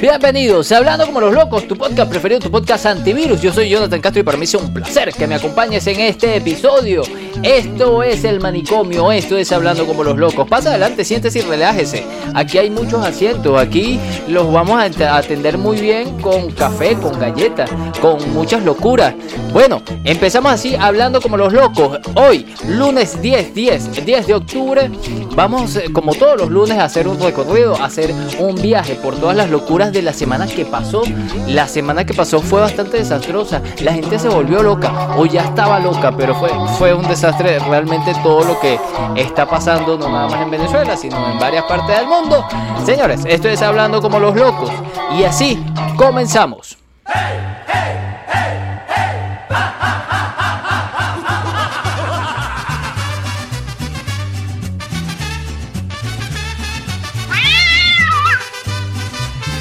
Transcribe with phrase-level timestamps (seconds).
[0.00, 3.40] Bienvenidos a Hablando como los locos, tu podcast preferido, tu podcast antivirus.
[3.40, 6.36] Yo soy Jonathan Castro y para mí es un placer que me acompañes en este
[6.36, 7.02] episodio.
[7.42, 10.48] Esto es el manicomio, esto es Hablando como los locos.
[10.48, 12.04] Pasa adelante, siéntese y relájese.
[12.32, 13.98] Aquí hay muchos asientos, aquí
[14.28, 17.68] los vamos a atender muy bien con café, con galletas,
[18.00, 19.14] con muchas locuras.
[19.52, 21.98] Bueno, empezamos así hablando como los locos.
[22.14, 24.90] Hoy, lunes 10, 10, 10 de octubre,
[25.34, 29.16] vamos eh, como todos los lunes a hacer un recorrido, a hacer un viaje por
[29.16, 31.02] todas las locuras de la semana que pasó.
[31.46, 33.62] La semana que pasó fue bastante desastrosa.
[33.80, 38.12] La gente se volvió loca o ya estaba loca, pero fue, fue un desastre realmente
[38.22, 38.78] todo lo que
[39.16, 42.44] está pasando, no nada más en Venezuela, sino en varias partes del mundo.
[42.84, 44.70] Señores, esto es hablando como los locos.
[45.18, 45.62] Y así
[45.96, 46.78] comenzamos.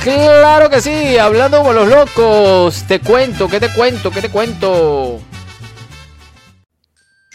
[0.07, 2.85] Claro que sí, hablando con los locos.
[2.87, 4.09] Te cuento, ¿qué te cuento?
[4.09, 5.19] ¿Qué te cuento?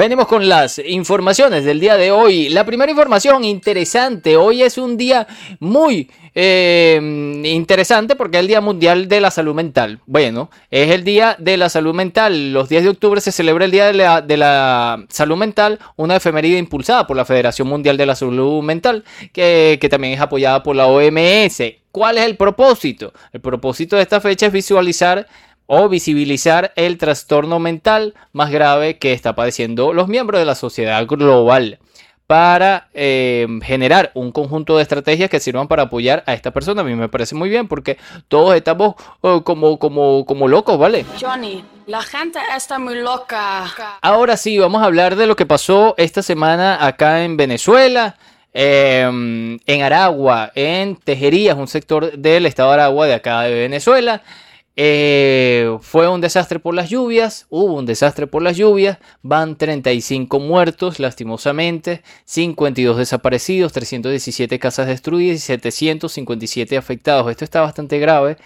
[0.03, 2.49] Venimos con las informaciones del día de hoy.
[2.49, 4.37] La primera información interesante.
[4.37, 5.29] Hoy es un día
[5.61, 6.99] muy eh,
[7.45, 10.01] interesante porque es el Día Mundial de la Salud Mental.
[10.07, 12.53] Bueno, es el Día de la Salud Mental.
[12.53, 17.07] Los 10 de octubre se celebra el Día de la, Salud Mental, una efeméride impulsada
[17.07, 21.63] por la Federación Mundial de la Salud Mental, que también es apoyada por la OMS.
[21.93, 23.13] ¿Cuál es el propósito?
[23.33, 25.29] El propósito de esta fecha es visualizar
[25.75, 31.07] o visibilizar el trastorno mental más grave que está padeciendo los miembros de la sociedad
[31.07, 31.79] global
[32.27, 36.83] para eh, generar un conjunto de estrategias que sirvan para apoyar a esta persona.
[36.83, 37.97] A mí me parece muy bien porque
[38.29, 41.07] todos estamos oh, como, como, como locos, ¿vale?
[41.19, 43.65] Johnny, la gente está muy loca.
[44.03, 48.17] Ahora sí, vamos a hablar de lo que pasó esta semana acá en Venezuela.
[48.53, 54.21] Em, en Aragua, en Tejerías, un sector del estado de Aragua de acá de Venezuela.
[54.77, 60.41] Eh, fue un desastre por las lluvias, hubo un desastre por las lluvias, van 35
[60.41, 67.31] muertos lastimosamente, 52 desaparecidos, 317 casas destruidas y 757 afectados.
[67.31, 68.39] Esto está bastante grave.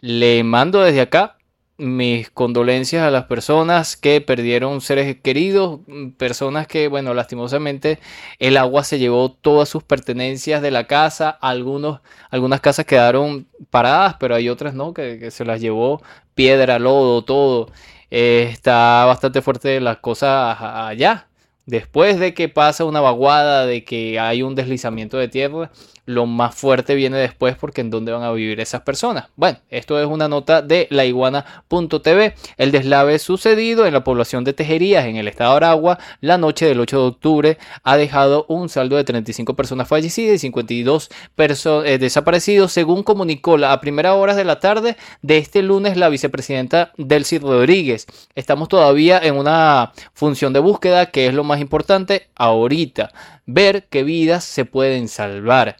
[0.00, 1.36] Le mando desde acá
[1.76, 5.80] mis condolencias a las personas que perdieron seres queridos,
[6.16, 7.98] personas que, bueno, lastimosamente
[8.38, 14.16] el agua se llevó todas sus pertenencias de la casa, algunos, algunas casas quedaron paradas,
[14.20, 14.94] pero hay otras, ¿no?
[14.94, 16.02] Que, se las llevó
[16.34, 17.70] piedra, lodo, todo.
[18.10, 21.28] Eh, está bastante fuerte las cosas allá.
[21.66, 25.70] Después de que pasa una vaguada, de que hay un deslizamiento de tierra,
[26.06, 29.28] lo más fuerte viene después porque en dónde van a vivir esas personas.
[29.36, 32.34] Bueno, esto es una nota de laiguana.tv.
[32.58, 36.66] El deslave sucedido en la población de Tejerías, en el estado de Aragua, la noche
[36.66, 41.98] del 8 de octubre, ha dejado un saldo de 35 personas fallecidas y 52 eh,
[41.98, 47.38] desaparecidos, según comunicó a primeras horas de la tarde de este lunes la vicepresidenta Delcy
[47.38, 48.06] Rodríguez.
[48.34, 53.12] Estamos todavía en una función de búsqueda, que es lo más importante ahorita
[53.46, 55.76] ver qué vidas se pueden salvar.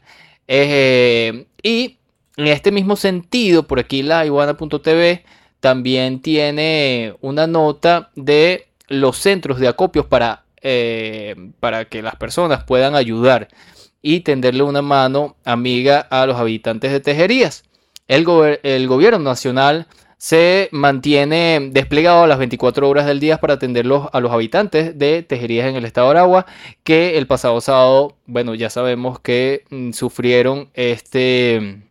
[0.47, 1.97] Eh, y
[2.37, 5.23] en este mismo sentido, por aquí la iguana.tv
[5.59, 12.63] también tiene una nota de los centros de acopios para, eh, para que las personas
[12.63, 13.47] puedan ayudar
[14.01, 17.63] y tenderle una mano amiga a los habitantes de Tejerías.
[18.07, 18.25] El,
[18.61, 19.87] el gobierno nacional
[20.17, 25.67] se mantiene desplegado las 24 horas del día para atenderlos a los habitantes de Tejerías
[25.67, 26.45] en el estado de Aragua,
[26.83, 31.81] que el pasado sábado, bueno, ya sabemos que mm, sufrieron este,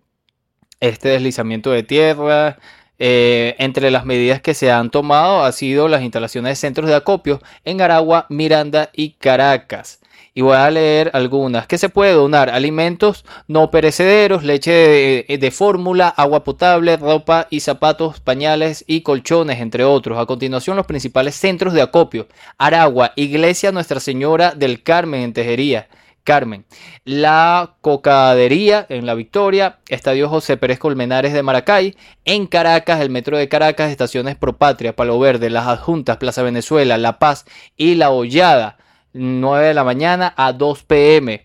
[0.81, 2.59] este deslizamiento de tierra.
[3.01, 6.95] Eh, entre las medidas que se han tomado ha sido las instalaciones de centros de
[6.95, 9.99] acopio en Aragua, Miranda y Caracas
[10.35, 11.67] y voy a leer algunas.
[11.69, 12.51] ¿Qué se puede donar?
[12.51, 19.61] Alimentos no perecederos, leche de, de fórmula, agua potable, ropa y zapatos, pañales y colchones,
[19.61, 20.19] entre otros.
[20.19, 22.27] A continuación, los principales centros de acopio.
[22.59, 25.89] Aragua, Iglesia Nuestra Señora del Carmen en Tejería.
[26.25, 26.65] Carmen.
[27.05, 33.37] La Cocadería en La Victoria, Estadio José Pérez Colmenares de Maracay, en Caracas, el Metro
[33.37, 37.45] de Caracas, estaciones Propatria, Palo Verde, Las Adjuntas, Plaza Venezuela, La Paz
[37.77, 38.79] y La Hollada.
[39.15, 41.44] 9 de la mañana a 2 pm.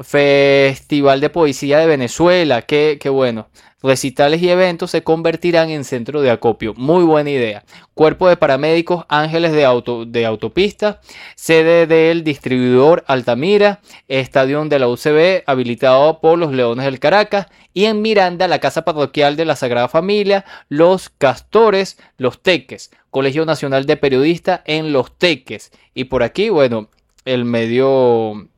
[0.00, 3.48] Festival de Poesía de Venezuela, qué, bueno.
[3.80, 6.74] Recitales y eventos se convertirán en centro de acopio.
[6.74, 7.64] Muy buena idea.
[7.94, 11.00] Cuerpo de paramédicos Ángeles de, auto, de Autopista,
[11.36, 17.84] sede del distribuidor Altamira, estadio de la UCB habilitado por los Leones del Caracas y
[17.84, 23.86] en Miranda la Casa Parroquial de la Sagrada Familia, Los Castores, Los Teques, Colegio Nacional
[23.86, 25.70] de Periodistas en Los Teques.
[25.94, 26.88] Y por aquí, bueno,
[27.24, 28.48] el medio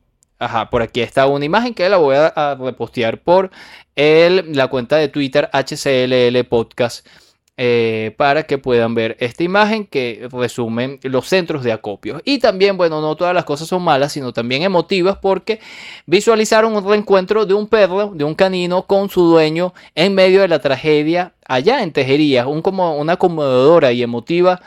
[0.41, 3.51] Ajá, por aquí está una imagen que la voy a, repostear por
[3.95, 7.05] el, la cuenta de Twitter HCLL Podcast.
[7.57, 12.19] Eh, para que puedan ver esta imagen que resume los centros de acopio.
[12.25, 15.59] Y también, bueno, no todas las cosas son malas, sino también emotivas porque
[16.07, 20.47] visualizaron un reencuentro de un perro, de un canino con su dueño en medio de
[20.47, 24.59] la tragedia allá en Tejerías, un, como una conmovedora y emotiva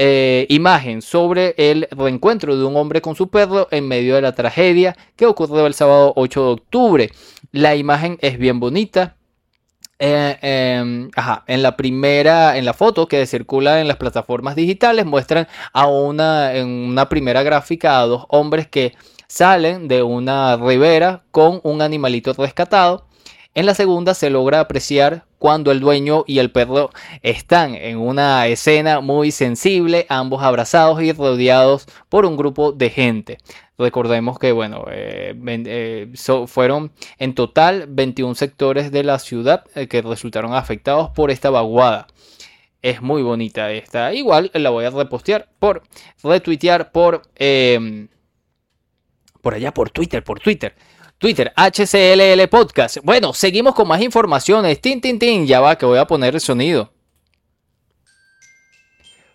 [0.00, 4.30] eh, imagen sobre el reencuentro de un hombre con su perro en medio de la
[4.30, 7.10] tragedia que ocurrió el sábado 8 de octubre.
[7.50, 9.16] La imagen es bien bonita,
[9.98, 11.10] eh, em,
[11.48, 16.54] en la primera, en la foto que circula en las plataformas digitales, muestran a una,
[16.54, 18.94] en una primera gráfica a dos hombres que
[19.26, 23.08] salen de una ribera con un animalito rescatado.
[23.54, 26.90] En la segunda se logra apreciar cuando el dueño y el perro
[27.22, 33.38] están en una escena muy sensible, ambos abrazados y rodeados por un grupo de gente.
[33.78, 36.12] Recordemos que, bueno, eh, eh,
[36.48, 42.08] fueron en total 21 sectores de la ciudad eh, que resultaron afectados por esta vaguada.
[42.82, 44.12] Es muy bonita esta.
[44.12, 45.82] Igual la voy a repostear por
[46.24, 48.08] retuitear por em,
[49.40, 50.74] por allá por Twitter, por Twitter.
[51.18, 52.98] Twitter, HCLL Podcast.
[53.02, 54.80] Bueno, seguimos con más informaciones.
[54.80, 55.46] Tin, tin, tin.
[55.46, 56.92] Ya va, que voy a poner el sonido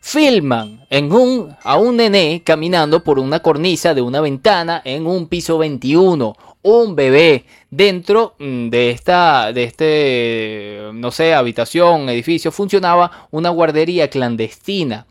[0.04, 5.28] filman en un, a un nené caminando por una cornisa de una ventana en un
[5.28, 6.36] piso 21.
[6.62, 14.10] Un bebé dentro mm, de esta, de este, no sé, habitación, edificio, funcionaba una guardería
[14.10, 15.06] clandestina.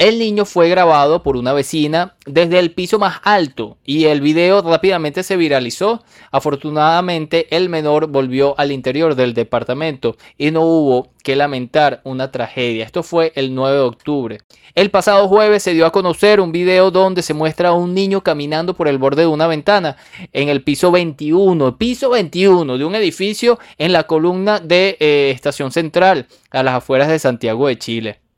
[0.00, 4.62] El niño fue grabado por una vecina desde el piso más alto y el video
[4.62, 6.02] rápidamente se viralizó.
[6.30, 12.86] Afortunadamente el menor volvió al interior del departamento y no hubo que lamentar una tragedia.
[12.86, 14.38] Esto fue el 9 de octubre.
[14.74, 18.22] El pasado jueves se dio a conocer un video donde se muestra a un niño
[18.22, 19.98] caminando por el borde de una ventana
[20.32, 25.70] en el piso 21, piso 21 de un edificio en la columna de eh, Estación
[25.72, 28.29] Central a las afueras de Santiago de Chile.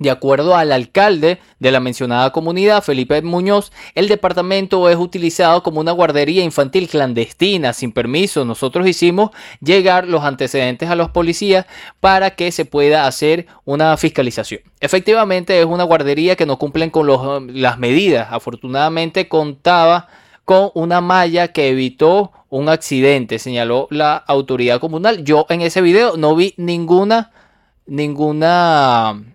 [0.00, 5.78] De acuerdo al alcalde de la mencionada comunidad, Felipe Muñoz, el departamento es utilizado como
[5.78, 8.44] una guardería infantil clandestina, sin permiso.
[8.44, 9.30] Nosotros hicimos
[9.60, 11.66] llegar los antecedentes a los policías
[12.00, 14.62] para que se pueda hacer una fiscalización.
[14.80, 17.06] Efectivamente es una guardería que no cumplen con
[17.54, 18.28] las medidas.
[18.32, 20.08] Afortunadamente contaba
[20.44, 25.22] con una malla que evitó un accidente, señaló la autoridad comunal.
[25.22, 27.30] Yo en ese video no vi ninguna,
[27.86, 29.33] ninguna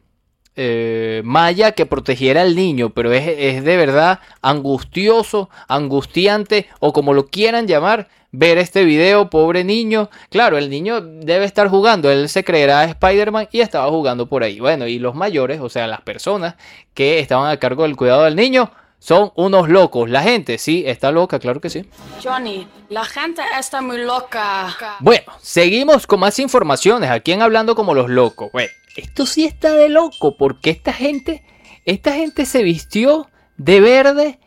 [0.56, 7.28] eh, malla que protegiera al niño, pero es, de verdad angustioso, angustiante o como lo
[7.28, 10.10] quieran llamar, ver este video, pobre niño.
[10.30, 14.60] Claro, el niño debe estar jugando, él se creerá Spider-Man y estaba jugando por ahí.
[14.60, 16.56] Bueno, y los mayores, o sea, las personas
[16.94, 20.10] que estaban a cargo del cuidado del niño, son unos locos.
[20.10, 21.86] La gente, sí, está loca, claro que sí.
[22.24, 24.76] Johnny, la gente está muy loca.
[25.00, 28.52] Bueno, seguimos con más informaciones aquí en Hablando como los locos.
[28.52, 31.44] Bueno, esto sí está de loco, porque esta gente,
[31.86, 34.40] esta gente se vistió de verde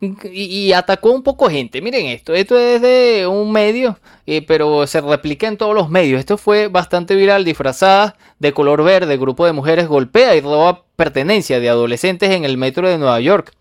[0.00, 1.82] y, atacó un poco gente.
[1.82, 6.18] Miren esto, esto es de un medio, eh, pero se replica en todos los medios.
[6.18, 11.60] Esto fue bastante viral, disfrazada de color verde, grupo de mujeres golpea y roba pertenencia
[11.60, 13.52] de adolescentes en el metro de Nueva York.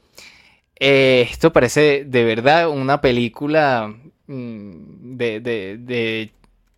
[0.80, 3.94] Eh, esto parece de verdad una película
[4.28, 6.32] mm, de,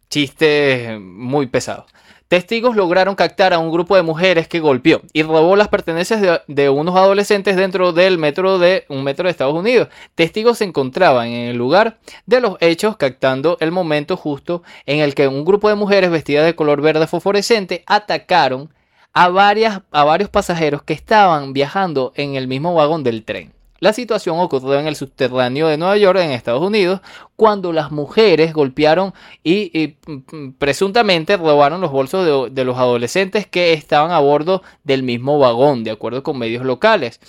[0.10, 1.86] chistes muy pesados.
[2.28, 6.70] Testigos lograron captar a un grupo de mujeres que golpeó y robó las pertenencias de,
[6.70, 9.90] unos adolescentes dentro del metro de un metro de Estados Unidos.
[10.16, 15.14] Testigos se encontraban en el lugar de los hechos, captando el momento justo en el
[15.14, 18.74] que un grupo de mujeres vestidas de color verde fosforescente atacaron
[19.14, 23.52] a, varias, a varios pasajeros que estaban viajando en el mismo vagón del tren.
[23.82, 27.02] La situación ocurrió en el subterráneo de Nueva York, en Estados Unidos,
[27.36, 29.12] cuando las mujeres golpearon
[29.44, 35.40] y, mm, presuntamente robaron los bolsos de, los adolescentes que estaban a bordo del mismo
[35.40, 37.20] vagón, de acuerdo con medios locales.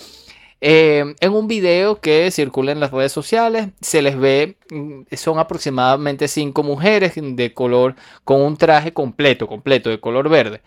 [0.61, 5.39] Eh, en un video que circula en las redes sociales se les ve, mm, son
[5.39, 10.61] aproximadamente cinco mujeres de color con un traje completo, completo de color verde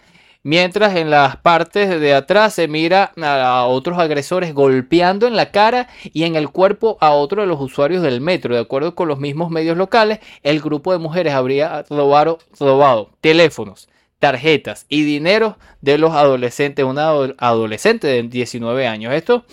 [0.47, 5.89] mientras en las partes de atrás se mira a otros agresores golpeando en la cara
[6.05, 8.55] y en el cuerpo a otro de los usuarios del metro.
[8.55, 13.89] De acuerdo con los mismos medios locales, el grupo de mujeres habría robado, robado teléfonos,
[14.21, 19.15] tarjetas y dinero de los adolescentes, una adolescente de 19 años.
[19.15, 19.45] Esto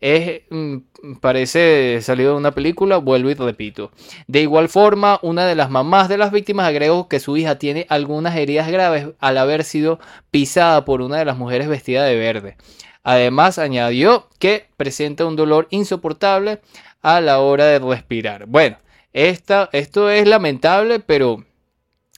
[0.00, 0.76] es, mm,
[1.20, 3.90] parece salido de una película, vuelvo y repito.
[4.26, 7.86] De igual forma, una de las mamás de las víctimas agregó que su hija tiene
[7.88, 9.98] algunas heridas graves al haber sido
[10.30, 12.56] pisada por una de las mujeres vestida de verde.
[13.02, 16.60] Además, añadió que presenta un dolor insoportable
[17.02, 18.46] a la hora de respirar.
[18.46, 18.78] Bueno,
[19.12, 21.44] esta, esto es lamentable, pero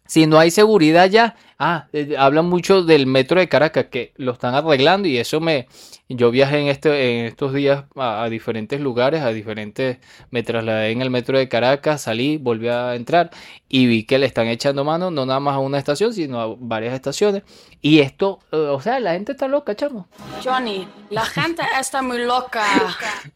[0.07, 4.33] si no hay seguridad ya, ah, eh, hablan mucho del metro de Caracas, que lo
[4.33, 5.67] están arreglando y eso me,
[6.09, 9.99] yo viajé en, este, en estos días a, diferentes lugares, a diferentes,
[10.31, 13.31] me trasladé en el metro de Caracas, salí, volví a entrar
[13.69, 16.55] y vi que le están echando mano no nada más a una estación, sino a
[16.59, 17.43] varias estaciones.
[17.83, 20.09] Y esto, eh, o sea, la gente está loca, chamo.
[20.43, 22.65] Johnny, la gente está muy loca.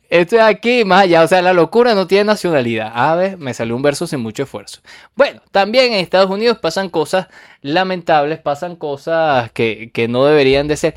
[0.08, 2.92] Esto es aquí, más allá, o sea, la locura no tiene nacionalidad.
[2.94, 4.80] A ver, me salió un verso sin mucho esfuerzo.
[5.14, 7.28] Bueno, también en Estados Unidos pasan cosas
[7.62, 8.11] lamentables,
[8.42, 10.94] pasan cosas que, que no deberían de ser.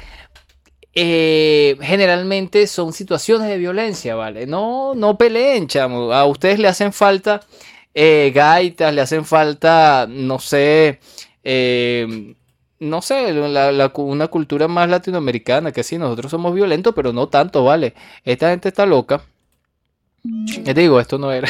[0.94, 4.48] Eh, generalmente son situaciones de violencia, ¿vale?
[4.48, 6.14] No, no peleen, chamo.
[6.14, 7.42] A ustedes le hacen falta
[7.98, 11.00] eh, gaitas, le hacen falta, no sé,
[11.44, 12.36] eh,
[12.80, 13.32] no sé,
[13.96, 17.94] una cultura más latinoamericana, que sí, nosotros somos violentos, pero no tanto, ¿vale?
[18.26, 19.22] Esta gente está loca.
[20.66, 21.48] Te digo, esto no era.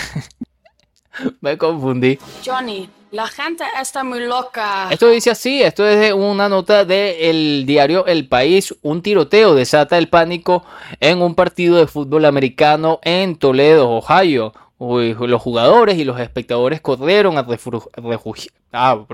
[1.41, 2.19] Me confundí.
[2.45, 4.89] Johnny, la gente está muy loca.
[4.91, 8.75] Esto dice así, esto es de una nota del diario El País.
[8.81, 10.65] Un tiroteo desata el pánico
[10.99, 14.53] en un partido de fútbol americano en Toledo, Ohio.
[14.77, 17.47] Los jugadores y los espectadores corrieron a,
[18.73, 19.05] ah,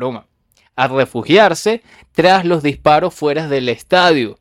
[0.75, 4.39] a refugiarse tras los disparos fuera del estadio.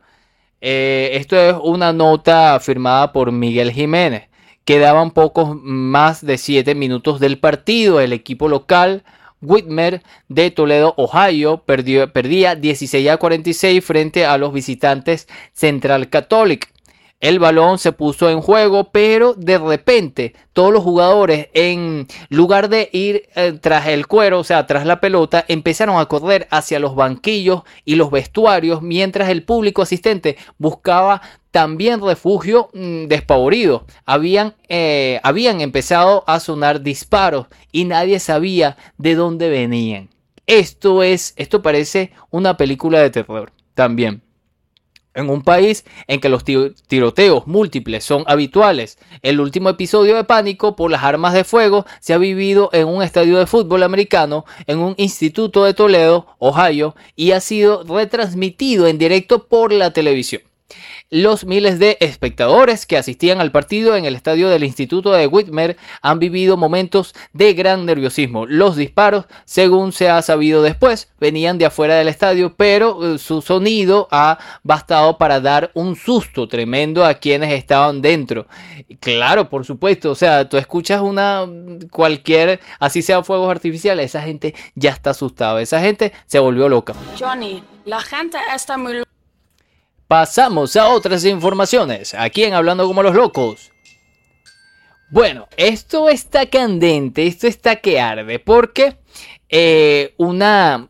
[0.62, 4.30] Eh, esto es una nota firmada por Miguel Jiménez.
[4.64, 8.00] Quedaban pocos más de 7 minutos del partido.
[8.00, 9.04] El equipo local
[9.42, 16.70] Whitmer de Toledo, Ohio, perdió, perdía 16 a 46 frente a los visitantes Central Catholic.
[17.20, 22.88] El balón se puso en juego, pero de repente todos los jugadores, en lugar de
[22.92, 26.94] ir eh, tras el cuero, o sea, tras la pelota, empezaron a correr hacia los
[26.94, 31.20] banquillos y los vestuarios, mientras el público asistente buscaba
[31.50, 33.86] también refugio mm, despavorido.
[34.06, 40.10] Habían, eh, habían empezado a sonar disparos y nadie sabía de dónde venían.
[40.46, 44.22] Esto es, esto parece una película de terror también
[45.14, 48.98] en un país en que los tiroteos múltiples son habituales.
[49.22, 53.02] El último episodio de pánico por las armas de fuego se ha vivido en un
[53.02, 58.98] estadio de fútbol americano en un instituto de Toledo, Ohio, y ha sido retransmitido en
[58.98, 60.42] directo por la televisión
[61.10, 65.76] los miles de espectadores que asistían al partido en el estadio del Instituto de Whitmer
[66.02, 68.46] han vivido momentos de gran nerviosismo.
[68.46, 73.42] Los disparos, según se ha sabido después, venían de afuera del estadio, pero eh, su
[73.42, 78.46] sonido ha bastado para dar un susto tremendo a quienes estaban dentro.
[79.00, 81.46] Claro, por supuesto, o sea, tú escuchas una
[81.90, 86.94] cualquier, así sea fuegos artificiales, esa gente ya está asustada, esa gente se volvió loca.
[87.18, 89.02] Johnny, la gente está muy
[90.10, 93.70] Pasamos a otras informaciones, aquí en Hablando como los locos.
[95.08, 98.96] Bueno, esto está candente, esto está que arde, porque
[99.48, 100.88] eh, una,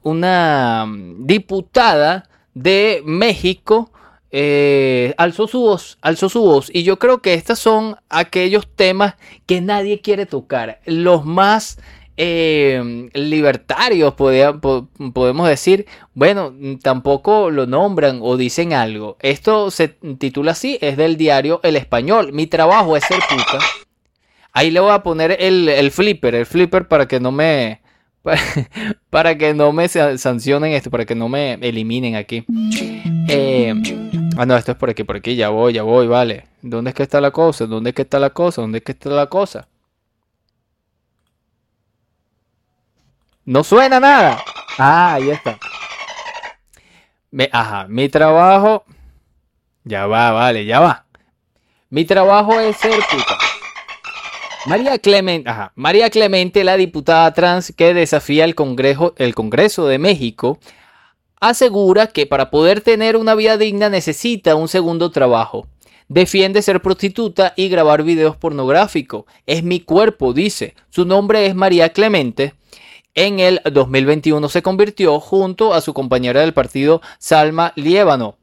[1.19, 3.93] diputada de México
[4.31, 9.17] eh, alzó su voz, alzó su voz, y yo creo que estos son aquellos temas
[9.45, 11.77] que nadie quiere tocar, los más
[12.23, 19.17] eh, libertarios, podemos decir, bueno, tampoco lo nombran o dicen algo.
[19.21, 22.35] Esto se titula así, es del diario El Español.
[22.35, 23.65] Mi trabajo es ser puta.
[24.53, 27.81] Ahí le voy a poner el, flipper, el flipper para que no me...
[29.09, 32.45] Para, que no me sancionen esto, para que no me eliminen aquí.
[33.29, 33.73] Eh,
[34.37, 36.45] ah, no, esto es por aquí, por aquí, ya voy, ya voy, vale.
[36.61, 37.65] ¿Dónde es que está la cosa?
[37.65, 38.61] ¿Dónde es que está la cosa?
[38.61, 39.70] ¿Dónde es que está la cosa?
[43.51, 44.45] No suena nada.
[44.79, 45.59] Ah, ahí está.
[47.51, 48.85] ajá, mi trabajo.
[49.83, 51.05] Ya va, vale, ya va.
[51.89, 53.37] Mi trabajo es ser puta.
[54.67, 60.61] María Clemente, María Clemente, la diputada trans que desafía Congreso, el Congreso de México,
[61.41, 65.67] asegura que para poder tener una vida digna necesita un segundo trabajo.
[66.07, 69.25] Defiende ser prostituta y grabar videos pornográficos.
[69.45, 70.77] Es mi cuerpo, dice.
[70.89, 72.55] Su nombre es María Clemente
[73.15, 78.37] en el 2021 se convirtió junto a su compañera del partido Salma Liébano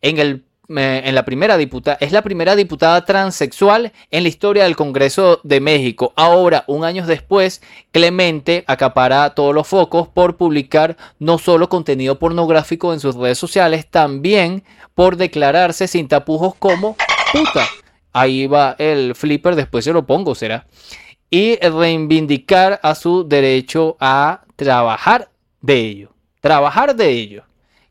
[0.00, 4.64] en el eh, en la primera diputada, es la primera diputada transexual en la historia
[4.64, 6.14] del Congreso de México.
[6.16, 7.60] Ahora, un año después,
[7.92, 13.90] Clemente acapara todos los focos por publicar no solo contenido pornográfico en sus redes sociales,
[13.90, 14.64] también
[14.94, 16.96] por declararse sin tapujos como
[17.30, 17.68] puta.
[18.14, 20.66] Ahí va el flipper, después se lo pongo, será
[21.34, 26.10] y reivindicar a su derecho a trabajar de ello.
[26.40, 27.42] Trabajar de ello.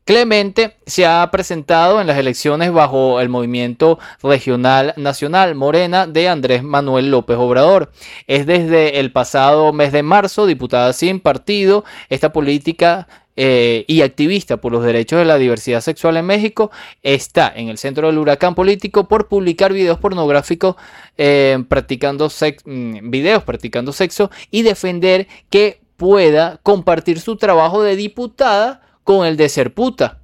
[0.04, 6.62] Clemente se ha presentado en las elecciones bajo el movimiento regional nacional Morena de Andrés
[6.62, 7.90] Manuel López Obrador.
[8.26, 11.86] Es desde el pasado mes de marzo diputada sin partido.
[12.10, 16.70] Esta política eh, y activista por los derechos de la diversidad sexual en México,
[17.02, 20.76] está en el centro del huracán político por publicar videos pornográficos
[21.16, 28.83] eh, practicando mm, videos practicando sexo y defender que pueda compartir su trabajo de diputada
[29.04, 30.20] con el de ser puta,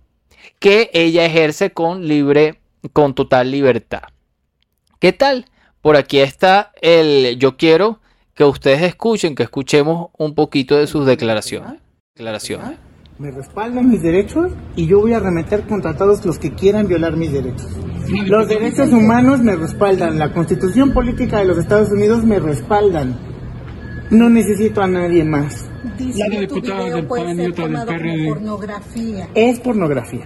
[0.59, 2.61] que ella ejerce con libre,
[2.93, 4.03] con total libertad.
[4.99, 5.47] ¿Qué tal?
[5.81, 8.01] Por aquí está el yo quiero
[8.35, 11.81] que ustedes escuchen, que escuchemos un poquito de sus declaraciones.
[12.15, 12.79] declaraciones
[13.21, 17.19] me respaldan mis derechos y yo voy a remeter contra todos los que quieran violar
[17.19, 17.69] mis derechos.
[18.25, 23.30] Los derechos humanos me respaldan, la constitución política de los Estados Unidos me respaldan.
[24.11, 25.69] No necesito a nadie más.
[25.99, 28.29] la diputada del PAN y otra del PRD.
[28.29, 29.29] Pornografía.
[29.35, 30.25] Es pornografía.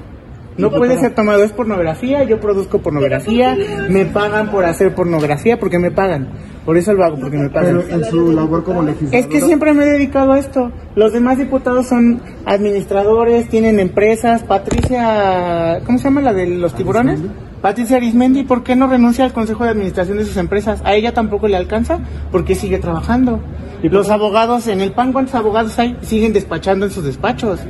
[0.57, 3.57] No puede ser tomado, es pornografía, yo produzco pornografía,
[3.89, 6.29] me pagan por hacer pornografía porque me pagan.
[6.65, 7.83] Por eso lo hago, porque me pagan.
[7.85, 9.15] Pero en su labor como legislador.
[9.15, 10.71] Es que siempre me he dedicado a esto.
[10.95, 14.45] Los demás diputados son administradores, tienen empresas.
[14.45, 17.21] Patricia, ¿cómo se llama la de los tiburones?
[17.65, 20.83] Patricia Arismendi, ¿por qué no renuncia al consejo de administración de sus empresas?
[20.85, 21.99] A ella tampoco le alcanza,
[22.31, 23.41] porque sigue trabajando.
[23.83, 25.97] ¿Y los abogados en el PAN, ¿cuántos abogados hay?
[26.03, 27.61] Siguen despachando en sus despachos.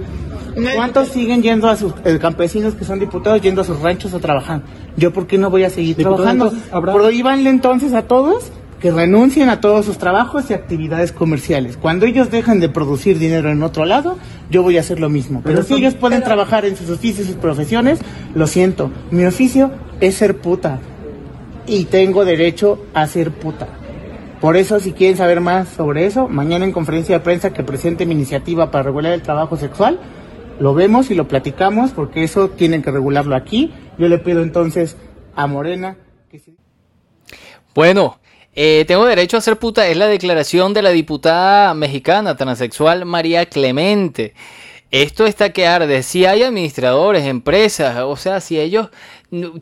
[0.75, 4.19] ¿Cuántos siguen yendo a sus eh, campesinos que son diputados, yendo a sus ranchos a
[4.19, 4.63] trabajar?
[4.97, 6.53] ¿Yo por qué no voy a seguir trabajando?
[6.73, 8.51] Prohíbanle entonces a todos
[8.85, 11.79] que renuncien a todos sus trabajos y actividades comerciales.
[11.79, 14.19] Cuando ellos dejan de producir dinero en otro lado,
[14.51, 15.41] yo voy a hacer lo mismo.
[15.43, 18.01] Pero, si ellos pueden trabajar en sus oficios y sus profesiones,
[18.35, 18.91] lo siento.
[19.11, 19.71] Mi oficio
[20.03, 20.81] es ser puta.
[21.67, 23.69] Y tengo derecho a ser puta.
[24.43, 28.05] Por eso, si quieren saber más sobre eso, mañana en conferencia de prensa que presente
[28.05, 29.99] mi iniciativa para regular el trabajo sexual,
[30.61, 33.73] lo vemos y lo platicamos, porque eso tienen que regularlo aquí.
[33.97, 34.99] Yo le pido entonces
[35.35, 35.97] a Morena
[36.31, 36.53] que se...
[37.75, 38.19] Bueno,
[38.57, 43.47] eh, tengo derecho a ser puta es la declaración de la diputada mexicana transexual María
[43.47, 44.35] Clemente.
[44.91, 46.05] Esto está que arde.
[46.05, 48.91] Si hay administradores, empresas, o sea, si ellos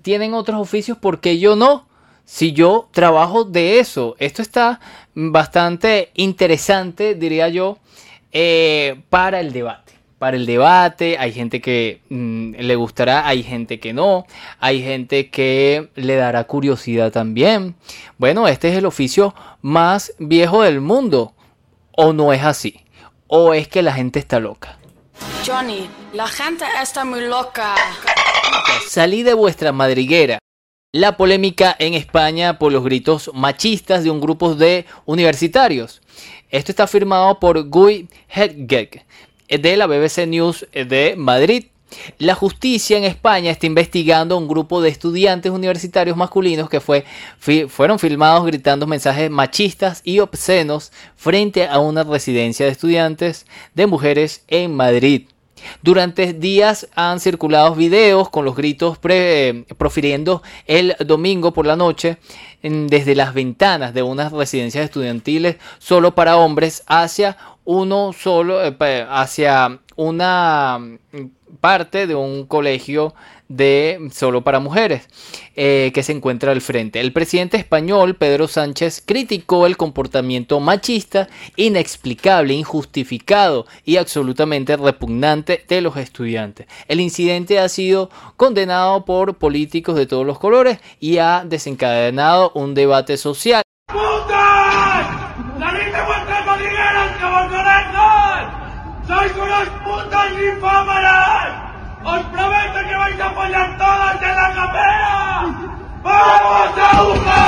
[0.02, 1.88] tienen otros oficios, ¿por qué yo no?
[2.26, 4.14] Si yo trabajo de eso.
[4.18, 4.80] Esto está
[5.14, 7.78] bastante interesante, diría yo,
[8.30, 13.80] eh, para el debate para el debate, hay gente que mm, le gustará, hay gente
[13.80, 14.24] que no,
[14.60, 17.74] hay gente que le dará curiosidad también.
[18.18, 21.34] Bueno, este es el oficio más viejo del mundo.
[21.96, 22.84] ¿O no es así?
[23.26, 24.78] ¿O es que la gente está loca?
[25.44, 27.74] Johnny, la gente está muy loca.
[28.86, 30.38] Salí de vuestra madriguera.
[30.92, 36.00] La polémica en España por los gritos machistas de un grupo de universitarios.
[36.48, 39.04] Esto está firmado por Guy Hedgeg,
[39.60, 41.66] de la BBC News de Madrid.
[42.18, 47.04] La justicia en España está investigando a un grupo de estudiantes universitarios masculinos que fue,
[47.68, 54.44] fueron filmados gritando mensajes machistas y obscenos frente a una residencia de estudiantes de mujeres
[54.48, 55.26] en Madrid.
[55.82, 62.18] Durante días han circulado videos con los gritos profiriendo el domingo por la noche
[62.62, 69.78] desde las ventanas de unas residencias estudiantiles solo para hombres hacia uno solo, eh, hacia
[69.96, 70.78] una
[71.60, 73.14] parte de un colegio
[73.48, 75.08] de solo para mujeres
[75.54, 77.00] eh, que se encuentra al frente.
[77.00, 85.80] El presidente español Pedro Sánchez criticó el comportamiento machista, inexplicable, injustificado y absolutamente repugnante de
[85.82, 86.66] los estudiantes.
[86.88, 92.74] El incidente ha sido condenado por políticos de todos los colores y ha desencadenado un
[92.74, 93.62] debate social.
[99.04, 100.32] ¡Sois unos putos
[102.04, 105.44] ¡Os prometo que vais a apoyar todas en la capea!
[106.02, 107.42] ¡Vamos a buscar!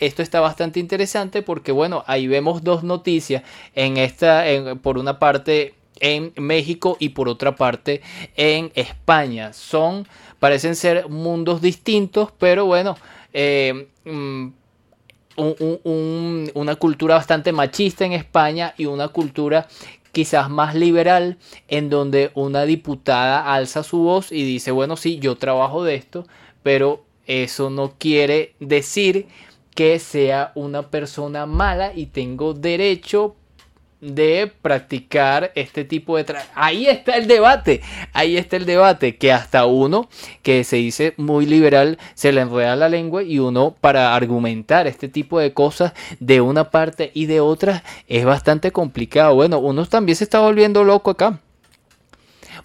[0.00, 3.42] Esto está bastante interesante porque, bueno, ahí vemos dos noticias.
[3.74, 4.44] En esta,
[4.82, 8.00] por una parte, en México y por otra parte
[8.34, 9.52] en España.
[9.52, 10.08] Son,
[10.38, 12.96] parecen ser mundos distintos, pero bueno,
[13.32, 14.48] eh, mm,
[16.54, 19.68] una cultura bastante machista en España y una cultura
[20.12, 25.36] quizás más liberal en donde una diputada alza su voz y dice, bueno, sí, yo
[25.36, 26.26] trabajo de esto,
[26.62, 29.28] pero eso no quiere decir
[29.74, 33.36] que sea una persona mala y tengo derecho
[34.00, 36.24] de practicar este tipo de...
[36.54, 40.08] Ahí está el debate, ahí está el debate, que hasta uno
[40.42, 45.08] que se dice muy liberal se le enreda la lengua y uno para argumentar este
[45.08, 49.34] tipo de cosas de una parte y de otra es bastante complicado.
[49.34, 51.40] Bueno, uno también se está volviendo loco acá.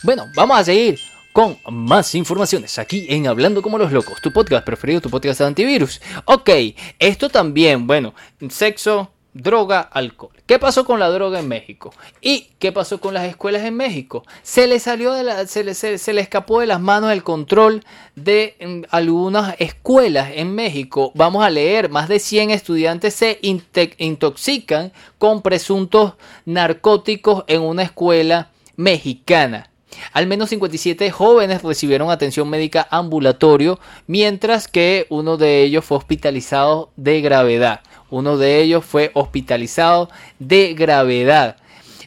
[0.04, 1.00] Bueno, vamos a seguir
[1.36, 5.46] con más informaciones aquí en Hablando como los locos, tu podcast preferido, tu podcast de
[5.46, 6.00] antivirus.
[6.24, 6.50] Ok,
[6.98, 8.14] esto también, bueno,
[8.48, 10.32] sexo, droga, alcohol.
[10.46, 11.94] ¿Qué pasó con la droga en México?
[12.22, 14.24] ¿Y qué pasó con las escuelas en México?
[14.44, 17.84] Se le salió de la, se le, escapó de las manos el control
[18.16, 21.12] de mm, algunas escuelas en México.
[21.16, 26.14] Vamos a leer, más de 100 estudiantes se intoxican con presuntos
[26.46, 29.70] narcóticos en una escuela mexicana.
[30.14, 36.92] Al menos 57 jóvenes recibieron atención médica ambulatorio, mientras que uno de ellos fue hospitalizado
[36.96, 37.82] de gravedad.
[38.10, 41.58] Uno de ellos fue hospitalizado de gravedad.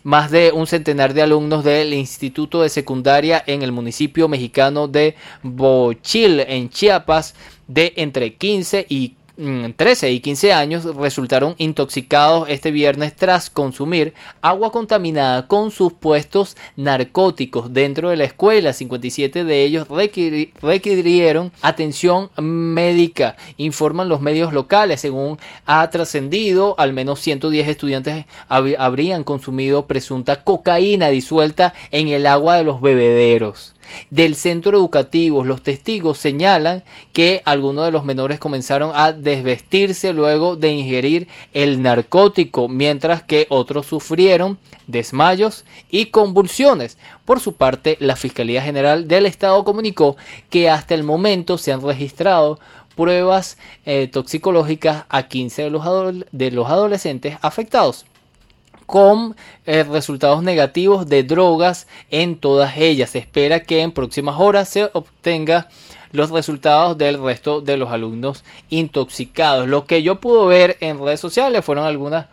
[0.04, 5.16] Más de un centenar de alumnos del Instituto de Secundaria en el municipio mexicano de
[5.42, 7.34] Bochil, en Chiapas,
[7.66, 14.12] de entre 15 y 13 mm, y 15 años resultaron intoxicados este viernes tras consumir
[14.42, 18.72] agua contaminada con supuestos narcóticos dentro de la escuela.
[18.72, 19.86] 57 de ellos
[20.60, 25.00] requirieron atención médica, informan los medios locales.
[25.00, 32.56] Según ha trascendido, al menos 110 estudiantes habrían consumido presunta cocaína disuelta en el agua
[32.56, 33.74] de los bebederos
[34.10, 35.44] del centro educativo.
[35.44, 41.82] Los testigos señalan que algunos de los menores comenzaron a desvestirse luego de ingerir el
[41.82, 46.98] narcótico, mientras que otros sufrieron desmayos y convulsiones.
[47.24, 50.16] Por su parte, la Fiscalía General del Estado comunicó
[50.50, 52.58] que hasta el momento se han registrado
[52.96, 55.84] pruebas eh, toxicológicas a 15 de los,
[56.32, 58.04] de los adolescentes afectados
[58.88, 63.10] con eh, resultados negativos de drogas en todas ellas.
[63.10, 65.68] Se espera que en próximas horas se obtenga
[66.10, 69.68] los resultados del resto de los alumnos intoxicados.
[69.68, 72.28] Lo que yo pude ver en redes sociales fueron algunas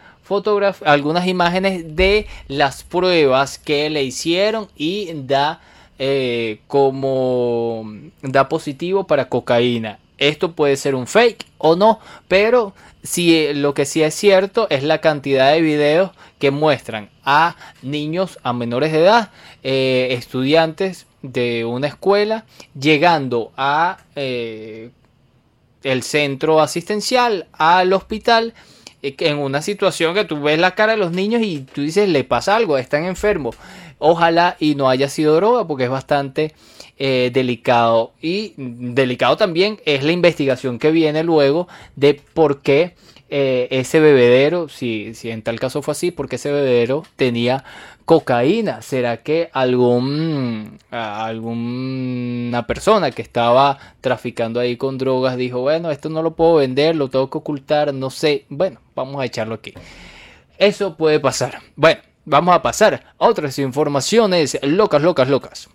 [0.86, 5.60] algunas imágenes de las pruebas que le hicieron y da
[6.00, 7.86] eh, como
[8.22, 10.00] da positivo para cocaína.
[10.18, 12.74] Esto puede ser un fake o no, pero
[13.18, 18.40] eh, lo que sí es cierto es la cantidad de videos que muestran a niños
[18.44, 19.32] a menores de edad,
[19.64, 22.46] eh, estudiantes de una escuela,
[22.80, 24.92] llegando a eh,
[25.84, 28.54] el centro asistencial, al hospital,
[29.20, 32.24] en una situación que tú ves la cara de los niños y tú dices, le
[32.24, 33.56] pasa algo, están enfermos.
[34.00, 36.54] Ojalá y no haya sido droga porque es bastante
[36.98, 38.14] eh, delicado.
[38.22, 42.96] Y delicado también es la investigación que viene luego de por qué
[43.30, 47.64] eh, ese bebedero, si, si en tal caso fue así, porque ese bebedero tenía
[48.06, 48.82] cocaína.
[48.82, 56.22] ¿Será que algún, alguna persona que estaba traficando ahí con drogas dijo, bueno, esto no
[56.22, 58.46] lo puedo vender, lo tengo que ocultar, no sé.
[58.50, 59.74] Bueno, vamos a echarlo aquí.
[60.58, 61.60] Eso puede pasar.
[61.76, 65.70] Bueno, vamos a pasar a otras informaciones locas, locas, locas.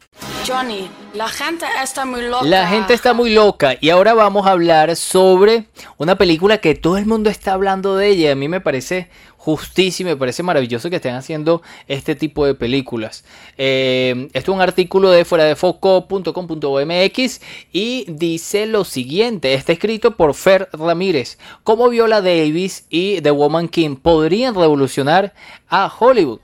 [0.46, 2.44] Johnny, la gente está muy loca.
[2.44, 5.66] La gente está muy loca y ahora vamos a hablar sobre
[5.98, 8.33] una película que todo el mundo está hablando de ella.
[8.33, 13.24] A mí me parece justísimo, me parece maravilloso que estén haciendo este tipo de películas.
[13.59, 17.40] Eh, esto es un artículo de fuera de foco.com.mx
[17.72, 21.38] y dice lo siguiente, está escrito por Fer Ramírez.
[21.64, 25.35] ¿Cómo Viola Davis y The Woman King podrían revolucionar
[25.68, 26.40] a Hollywood?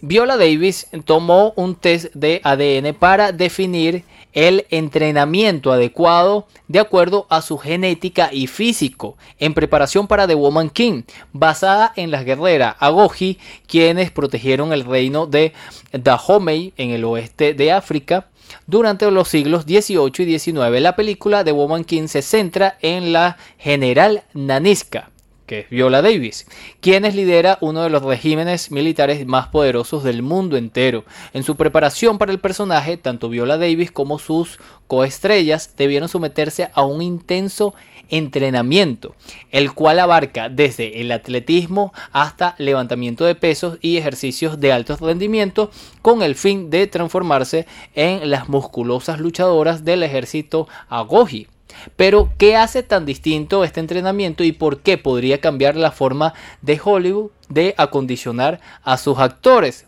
[0.00, 7.42] Viola Davis tomó un test de ADN para definir el entrenamiento adecuado de acuerdo a
[7.42, 13.38] su genética y físico en preparación para The Woman King, basada en las guerreras Agoji,
[13.66, 15.52] quienes protegieron el reino de
[15.92, 18.28] Dahomey en el oeste de África.
[18.68, 23.36] Durante los siglos XVIII y XIX, la película The Woman King se centra en la
[23.58, 25.10] general Naniska,
[25.48, 26.46] que es Viola Davis,
[26.80, 31.04] quienes lidera uno de los regímenes militares más poderosos del mundo entero.
[31.32, 36.84] En su preparación para el personaje, tanto Viola Davis como sus coestrellas debieron someterse a
[36.84, 37.74] un intenso
[38.10, 39.14] entrenamiento,
[39.50, 45.70] el cual abarca desde el atletismo hasta levantamiento de pesos y ejercicios de alto rendimiento
[46.02, 51.48] con el fin de transformarse en las musculosas luchadoras del ejército Agoji
[51.96, 56.80] pero, ¿qué hace tan distinto este entrenamiento y por qué podría cambiar la forma de
[56.82, 59.86] Hollywood de acondicionar a sus actores?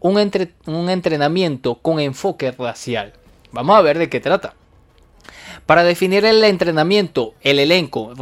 [0.00, 3.14] Un, entrenamiento con enfoque racial.
[3.52, 4.54] Vamos a ver de qué trata.
[5.66, 8.12] Para definir el entrenamiento, el elenco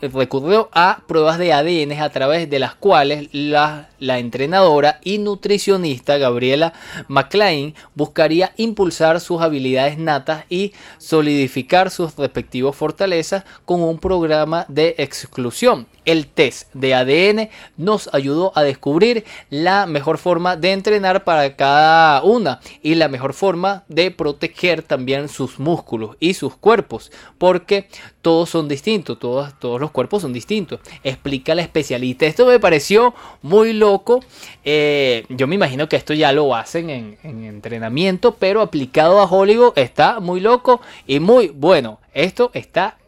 [0.00, 6.18] recurrió a pruebas de ADN a través de las cuales la, la entrenadora y nutricionista
[6.18, 6.72] Gabriela
[7.08, 14.94] McLean buscaría impulsar sus habilidades natas y solidificar sus respectivas fortalezas con un programa de
[14.98, 15.86] exclusión.
[16.04, 22.22] El test de ADN nos ayudó a descubrir la mejor forma de entrenar para cada
[22.22, 27.88] una y la mejor forma de proteger también sus músculos y sus cuerpos, porque
[28.22, 30.78] todos son distintos, todos, todos los cuerpos son distintos.
[31.02, 32.26] Explica la especialista.
[32.26, 34.20] Esto me pareció muy loco.
[34.64, 39.24] Eh, yo me imagino que esto ya lo hacen en, en entrenamiento, pero aplicado a
[39.24, 41.98] Hollywood está muy loco y muy bueno.
[42.14, 42.98] Esto está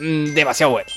[0.00, 0.90] mm, demasiado bueno.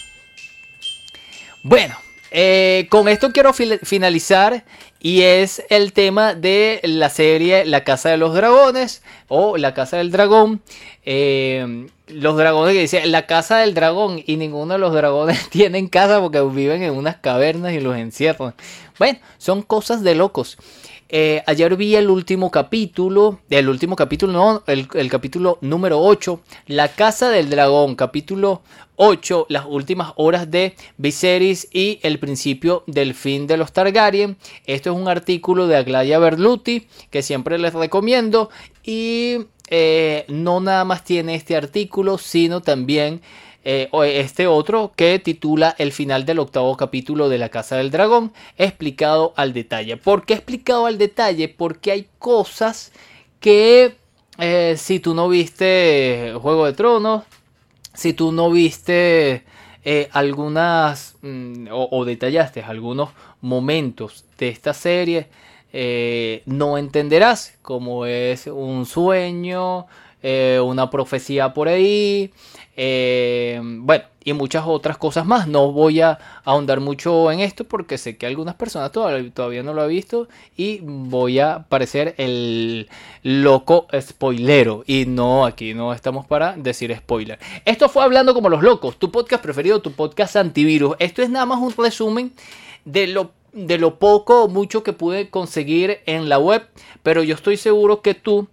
[1.64, 1.96] Bueno,
[2.34, 4.66] eh, con esto quiero finalizar
[5.00, 9.98] y es el tema de la serie La Casa de los Dragones o La Casa
[9.98, 10.62] del Dragón.
[11.06, 15.88] Eh, los dragones que dicen La Casa del Dragón y ninguno de los dragones tienen
[15.88, 18.56] casa porque viven en unas cavernas y los encierran.
[18.98, 20.58] Bueno, son cosas de locos.
[21.16, 26.42] Eh, ayer vi el último capítulo, el último capítulo, no, el, el, capítulo número 8,
[26.66, 28.64] La Casa del Dragón, capítulo
[28.96, 34.38] 8, las últimas horas de Viserys y el principio del fin de los Targaryen.
[34.66, 38.50] Esto es un artículo de Aglaya Berluti que siempre les recomiendo
[38.84, 39.38] y
[39.70, 43.22] eh, no nada más tiene este artículo, sino también
[43.66, 48.34] eh, este otro que titula El final del octavo capítulo de La Casa del Dragón,
[48.58, 49.96] explicado al detalle.
[49.96, 51.48] ¿Por qué explicado al detalle?
[51.48, 52.92] Porque hay cosas
[53.40, 53.96] que
[54.38, 57.24] eh, si tú no viste Juego de Tronos,
[57.94, 59.44] si tú no viste
[59.86, 65.28] eh, algunas mm, o, detallaste algunos momentos de esta serie,
[66.46, 69.88] no entenderás cómo es un sueño,
[70.24, 72.32] una profecía por ahí,
[72.76, 75.48] eh, bueno, y muchas otras cosas más.
[75.48, 79.84] No voy a ahondar mucho en esto porque sé que algunas personas todavía, no lo
[79.84, 82.90] han visto y voy a parecer el
[83.22, 84.84] loco spoilero.
[84.88, 87.40] Y no, aquí no estamos para decir spoiler.
[87.66, 90.96] Esto fue Hablando como los locos, tu podcast preferido, tu podcast antivirus.
[91.00, 92.34] Esto es nada más un resumen
[92.86, 96.68] de lo de lo poco o mucho que pude conseguir en la web,
[97.04, 98.48] pero yo estoy seguro que tú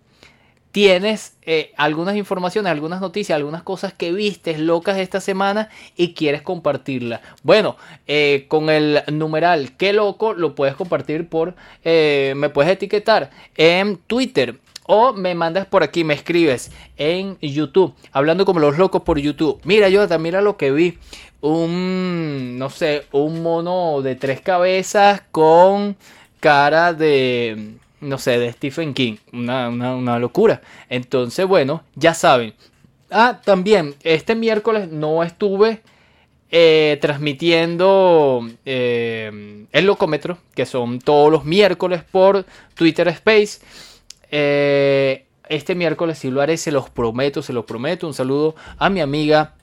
[0.73, 6.43] tienes eh, algunas informaciones, algunas noticias, algunas cosas que vistes locas esta semana y quieres
[6.43, 7.21] compartirla.
[7.43, 11.55] Bueno, eh, con el numeral qué loco lo puedes compartir por,
[11.85, 14.59] eh, me puedes etiquetar en Twitter.
[14.93, 19.61] O me mandas por aquí, me escribes en YouTube, hablando como los locos por YouTube.
[19.63, 20.99] Mira, yo mira lo que vi.
[21.41, 25.97] Un, no sé, un mono de tres cabezas con
[26.41, 29.17] cara de, no sé, de Stephen King.
[29.33, 30.63] Una, locura.
[30.89, 32.55] Entonces, bueno, ya saben.
[33.11, 35.83] Ah, también, este miércoles no estuve
[36.51, 43.61] eh, transmitiendo eh, el locómetro, que son todos los miércoles por Twitter Space.
[44.31, 48.07] Eh, este miércoles sí lo haré, se los prometo, se los prometo.
[48.07, 49.55] Un saludo a mi amiga,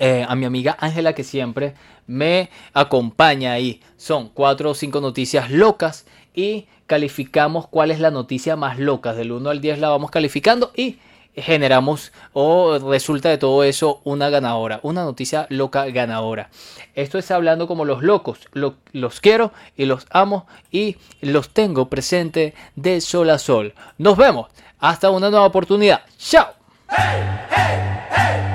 [0.00, 1.74] a mi amiga Ángela, que siempre
[2.08, 3.80] me acompaña ahí.
[3.96, 9.14] Son cuatro o cinco noticias locas y calificamos cuál es la noticia más loca.
[9.14, 10.98] Del 1 al 10 la vamos calificando y
[11.36, 16.50] generamos o resulta de todo eso una ganadora, una noticia loca ganadora.
[16.94, 22.54] Esto es hablando como los locos, los quiero y los amo y los tengo presente
[22.76, 23.74] de sol a sol.
[23.98, 26.02] Nos vemos, hasta una nueva oportunidad.
[26.18, 26.52] Chao.
[26.88, 28.54] Hey, hey, hey,